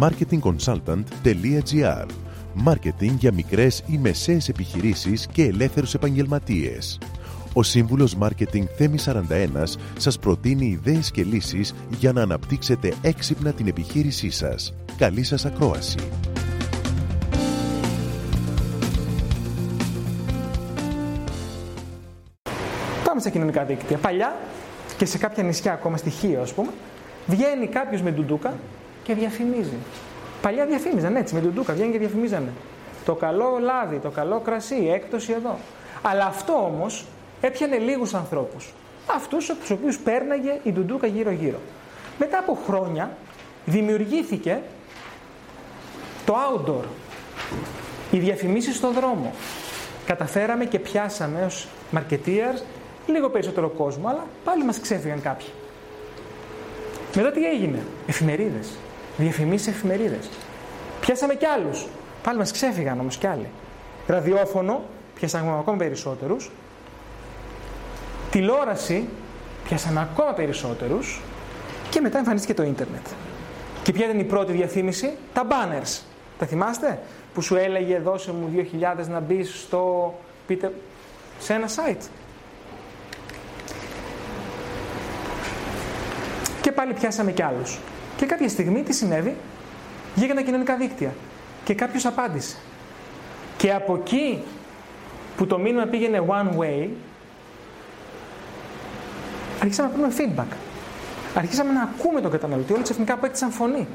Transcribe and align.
marketingconsultant.gr 0.00 2.06
Μάρκετινγκ 2.54 3.18
για 3.18 3.32
μικρές 3.32 3.82
ή 3.86 3.98
μεσαίες 3.98 4.48
επιχειρήσεις 4.48 5.26
και 5.26 5.44
ελεύθερους 5.44 5.94
επαγγελματίες. 5.94 6.98
Ο 7.52 7.62
σύμβουλος 7.62 8.14
Μάρκετινγκ 8.14 8.66
Θέμη 8.76 8.98
41 8.98 9.78
σας 9.96 10.18
προτείνει 10.18 10.66
ιδέες 10.66 11.10
και 11.10 11.24
λύσεις 11.24 11.74
για 11.98 12.12
να 12.12 12.22
αναπτύξετε 12.22 12.94
έξυπνα 13.02 13.52
την 13.52 13.66
επιχείρησή 13.66 14.30
σας. 14.30 14.74
Καλή 14.96 15.22
σας 15.22 15.44
ακρόαση! 15.44 15.98
Πάμε 23.04 23.20
στα 23.20 23.30
κοινωνικά 23.30 23.64
δίκτυα. 23.64 23.96
Παλιά 23.96 24.36
και 24.96 25.04
σε 25.04 25.18
κάποια 25.18 25.42
νησιά, 25.42 25.72
ακόμα 25.72 25.96
στοιχείο, 25.96 26.40
ας 26.40 26.52
πούμε, 26.52 26.70
βγαίνει 27.26 27.66
κάποιος 27.66 28.02
με 28.02 28.10
ντουντούκα 28.10 28.54
και 29.10 29.16
διαφημίζει. 29.16 29.76
Παλιά 30.42 30.66
διαφήμιζαν 30.66 31.16
έτσι, 31.16 31.34
με 31.34 31.40
ντουντούκα 31.40 31.72
βγαίνει 31.72 31.92
και 31.92 31.98
διαφημίζανε. 31.98 32.52
Το 33.04 33.14
καλό 33.14 33.58
λάδι, 33.60 33.96
το 33.96 34.10
καλό 34.10 34.40
κρασί, 34.40 34.90
έκπτωση 34.94 35.32
εδώ. 35.32 35.58
Αλλά 36.02 36.24
αυτό 36.24 36.52
όμως 36.52 37.04
έπιανε 37.40 37.76
λίγους 37.76 38.14
ανθρώπους. 38.14 38.72
Αυτούς 39.14 39.46
τους 39.60 39.70
οποίους 39.70 39.98
πέρναγε 39.98 40.60
η 40.62 40.72
ντουντούκα 40.72 41.06
γύρω-γύρω. 41.06 41.58
Μετά 42.18 42.38
από 42.38 42.58
χρόνια 42.66 43.16
δημιουργήθηκε 43.64 44.60
το 46.26 46.34
outdoor, 46.34 46.84
οι 48.10 48.18
διαφημίσεις 48.18 48.76
στον 48.76 48.92
δρόμο. 48.92 49.32
Καταφέραμε 50.06 50.64
και 50.64 50.78
πιάσαμε 50.78 51.44
ως 51.44 51.68
marketeers 51.96 52.62
λίγο 53.06 53.28
περισσότερο 53.28 53.68
κόσμο, 53.68 54.08
αλλά 54.08 54.26
πάλι 54.44 54.64
μας 54.64 54.80
ξέφυγαν 54.80 55.22
κάποιοι. 55.22 55.48
Μετά 57.14 57.30
τι 57.30 57.44
έγινε, 57.44 57.82
εφημερίδες, 58.06 58.68
διαφημίσεις 59.20 59.66
εφημερίδες. 59.66 60.28
Πιάσαμε 61.00 61.34
κι 61.34 61.46
άλλους, 61.46 61.86
πάλι 62.22 62.38
μας 62.38 62.52
ξέφυγαν 62.52 63.00
όμως 63.00 63.16
κι 63.16 63.26
άλλοι. 63.26 63.48
Ραδιόφωνο, 64.06 64.82
πιάσαμε 65.14 65.58
ακόμα 65.58 65.76
περισσότερους. 65.76 66.50
Τηλεόραση, 68.30 69.08
πιάσαμε 69.64 70.00
ακόμα 70.00 70.32
περισσότερους. 70.32 71.20
Και 71.90 72.00
μετά 72.00 72.18
εμφανίστηκε 72.18 72.54
το 72.54 72.62
ίντερνετ. 72.62 73.06
Και 73.82 73.92
ποια 73.92 74.04
ήταν 74.04 74.18
η 74.18 74.24
πρώτη 74.24 74.52
διαφήμιση, 74.52 75.12
τα 75.32 75.46
banners. 75.48 76.00
Τα 76.38 76.46
θυμάστε, 76.46 76.98
που 77.34 77.42
σου 77.42 77.56
έλεγε 77.56 77.98
δώσε 77.98 78.32
μου 78.32 78.50
2.000 78.54 79.08
να 79.08 79.20
μπεις 79.20 79.60
στο, 79.60 80.14
πείτε, 80.46 80.72
σε 81.38 81.52
ένα 81.52 81.66
site. 81.68 82.04
Και 86.60 86.72
πάλι 86.72 86.92
πιάσαμε 86.92 87.32
κι 87.32 87.42
άλλους. 87.42 87.78
Και 88.20 88.26
κάποια 88.26 88.48
στιγμή 88.48 88.82
τι 88.82 88.92
συνέβη, 88.92 89.36
βγήκαν 90.14 90.36
τα 90.36 90.42
κοινωνικά 90.42 90.76
δίκτυα. 90.76 91.14
Και 91.64 91.74
κάποιος 91.74 92.06
απάντησε. 92.06 92.56
Και 93.56 93.72
από 93.72 93.94
εκεί 93.94 94.42
που 95.36 95.46
το 95.46 95.58
μήνυμα 95.58 95.84
πήγαινε 95.84 96.24
one 96.28 96.58
way, 96.58 96.88
αρχίσαμε 99.60 99.88
να 99.88 99.94
πούμε 99.94 100.12
feedback. 100.18 100.56
Αρχίσαμε 101.34 101.72
να 101.72 101.82
ακούμε 101.82 102.20
τον 102.20 102.30
καταναλωτή. 102.30 102.72
Όλοι 102.72 102.82
ξαφνικά 102.82 103.14
απέκτησαν 103.14 103.50
φωνή. 103.50 103.86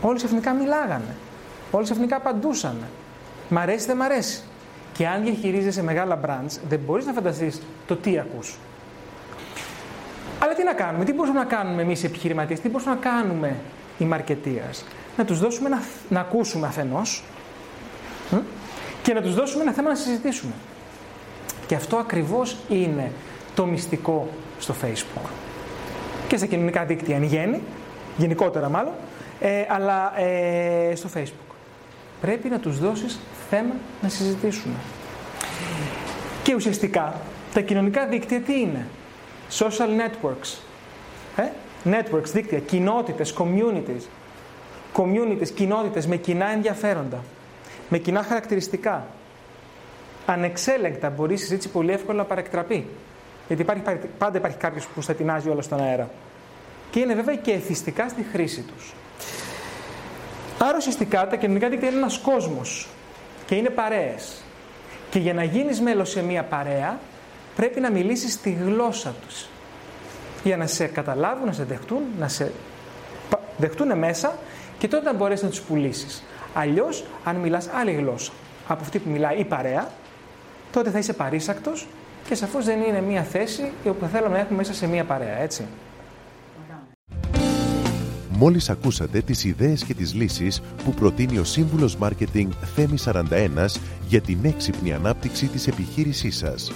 Όλοι 0.00 0.16
ξαφνικά 0.16 0.52
μιλάγανε. 0.52 1.16
Όλοι 1.70 1.84
ξαφνικά 1.84 2.16
απαντούσαν. 2.16 2.76
Μ' 3.48 3.58
αρέσει, 3.58 3.86
δεν 3.86 3.96
μ' 3.96 4.02
αρέσει. 4.02 4.42
Και 4.92 5.06
αν 5.06 5.22
διαχειρίζεσαι 5.22 5.82
μεγάλα 5.82 6.20
brands, 6.24 6.58
δεν 6.68 6.80
μπορείς 6.86 7.06
να 7.06 7.12
φανταστείς 7.12 7.62
το 7.86 7.96
τι 7.96 8.18
ακούς. 8.18 8.58
Αλλά 10.56 10.64
τι 10.64 10.64
να 10.64 10.84
κάνουμε, 10.84 11.04
τι 11.04 11.12
μπορούμε 11.12 11.38
να 11.38 11.44
κάνουμε 11.44 11.82
εμείς 11.82 12.02
οι 12.02 12.06
επιχειρηματίες, 12.06 12.60
τι 12.60 12.68
μπορούμε 12.68 12.90
να 12.90 12.96
κάνουμε 12.96 13.56
οι 13.98 14.08
marketeers. 14.12 14.82
Να 15.16 15.24
τους 15.24 15.38
δώσουμε 15.38 15.68
να, 15.68 15.82
να 16.08 16.20
ακούσουμε 16.20 16.66
αφενός 16.66 17.24
και 19.02 19.14
να 19.14 19.22
τους 19.22 19.34
δώσουμε 19.34 19.62
ένα 19.62 19.72
θέμα 19.72 19.88
να 19.88 19.94
συζητήσουμε. 19.94 20.52
Και 21.66 21.74
αυτό 21.74 21.96
ακριβώς 21.96 22.56
είναι 22.68 23.12
το 23.54 23.66
μυστικό 23.66 24.28
στο 24.58 24.74
Facebook. 24.82 25.28
Και 26.28 26.36
στα 26.36 26.46
κοινωνικά 26.46 26.84
δίκτυα 26.84 27.16
εν 27.16 27.22
γέννη, 27.22 27.62
γενικότερα 28.16 28.68
μάλλον, 28.68 28.92
ε, 29.40 29.64
αλλά 29.68 30.20
ε, 30.20 30.94
στο 30.94 31.08
Facebook. 31.14 31.54
Πρέπει 32.20 32.48
να 32.48 32.58
τους 32.58 32.78
δώσεις 32.78 33.20
θέμα 33.50 33.74
να 34.02 34.08
συζητήσουμε. 34.08 34.74
Και 36.42 36.54
ουσιαστικά 36.54 37.20
τα 37.54 37.60
κοινωνικά 37.60 38.06
δίκτυα 38.06 38.40
τι 38.40 38.60
είναι; 38.60 38.86
Social 39.50 39.88
networks. 39.88 40.58
Ε; 41.36 41.48
Networks, 41.84 42.30
δίκτυα, 42.32 42.58
κοινότητες, 42.58 43.34
communities. 43.38 44.02
Communities, 44.96 45.48
κοινότητες 45.54 46.06
με 46.06 46.16
κοινά 46.16 46.46
ενδιαφέροντα. 46.46 47.18
Με 47.88 47.98
κοινά 47.98 48.22
χαρακτηριστικά. 48.22 49.06
Ανεξέλεγκτα 50.26 51.10
μπορεί 51.10 51.34
η 51.34 51.36
συζήτηση 51.36 51.68
πολύ 51.68 51.92
εύκολα 51.92 52.18
να 52.18 52.24
παρεκτραπεί. 52.24 52.86
Γιατί 53.46 53.62
υπάρχει, 53.62 53.82
πάντα 54.18 54.38
υπάρχει 54.38 54.56
κάποιος 54.56 54.86
που 54.86 55.02
θα 55.02 55.14
τεινάζει 55.14 55.48
όλα 55.48 55.62
στον 55.62 55.80
αέρα. 55.80 56.10
Και 56.90 57.00
είναι 57.00 57.14
βέβαια 57.14 57.36
και 57.36 57.52
εθιστικά 57.52 58.08
στη 58.08 58.26
χρήση 58.32 58.60
τους. 58.60 58.94
Άρα 60.58 60.76
ουσιαστικά 60.76 61.26
τα 61.26 61.36
κοινωνικά 61.36 61.68
δίκτυα 61.68 61.88
είναι 61.88 61.98
ένας 61.98 62.18
κόσμος 62.18 62.88
και 63.46 63.54
είναι 63.54 63.70
παρέες. 63.70 64.42
Και 65.10 65.18
για 65.18 65.34
να 65.34 65.42
γίνεις 65.44 65.80
μέλος 65.80 66.10
σε 66.10 66.22
μία 66.22 66.42
παρέα 66.42 66.98
πρέπει 67.56 67.80
να 67.80 67.90
μιλήσεις 67.90 68.40
τη 68.40 68.50
γλώσσα 68.50 69.14
τους. 69.26 69.46
Για 70.44 70.56
να 70.56 70.66
σε 70.66 70.86
καταλάβουν, 70.86 71.46
να 71.46 71.52
σε 71.52 71.64
δεχτούν, 71.64 72.02
να 72.18 72.28
σε 72.28 72.52
δεχτούν 73.56 73.98
μέσα 73.98 74.38
και 74.78 74.88
τότε 74.88 75.04
να 75.04 75.14
μπορέσεις 75.14 75.44
να 75.44 75.50
τους 75.50 75.60
πουλήσεις. 75.60 76.22
Αλλιώς, 76.54 77.04
αν 77.24 77.36
μιλάς 77.36 77.68
άλλη 77.74 77.92
γλώσσα 77.92 78.32
από 78.68 78.82
αυτή 78.82 78.98
που 78.98 79.10
μιλάει 79.10 79.38
η 79.38 79.44
παρέα, 79.44 79.90
τότε 80.72 80.90
θα 80.90 80.98
είσαι 80.98 81.12
παρήσακτος 81.12 81.86
και 82.28 82.34
σαφώς 82.34 82.64
δεν 82.64 82.80
είναι 82.82 83.00
μία 83.00 83.22
θέση 83.22 83.72
που 83.82 84.06
θέλουμε 84.12 84.32
να 84.32 84.38
έχουμε 84.38 84.56
μέσα 84.56 84.74
σε 84.74 84.86
μία 84.86 85.04
παρέα, 85.04 85.38
έτσι. 85.38 85.66
Μόλις 88.38 88.70
ακούσατε 88.70 89.20
τις 89.20 89.44
ιδέες 89.44 89.84
και 89.84 89.94
τις 89.94 90.14
λύσεις 90.14 90.62
που 90.84 90.90
προτείνει 90.90 91.38
ο 91.38 91.44
σύμβουλος 91.44 91.96
Μάρκετινγκ 91.96 92.52
Θέμη 92.74 92.98
41 93.04 93.80
για 94.08 94.20
την 94.20 94.38
έξυπνη 94.42 94.92
ανάπτυξη 94.92 95.46
της 95.46 95.66
επιχείρησής 95.66 96.36
σας. 96.36 96.72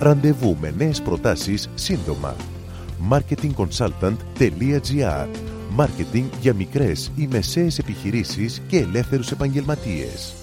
Ραντεβού 0.00 0.56
με 0.60 0.74
νέες 0.76 1.02
προτάσεις 1.02 1.70
σύντομα. 1.74 2.36
marketingconsultant.gr 3.10 5.26
Μάρκετινγκ 5.70 6.28
για 6.40 6.54
μικρές 6.54 7.12
ή 7.16 7.28
μεσαίες 7.30 7.78
επιχειρήσεις 7.78 8.62
και 8.68 8.78
ελεύθερους 8.78 9.30
επαγγελματίες. 9.30 10.39